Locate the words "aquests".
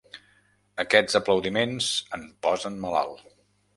0.83-1.19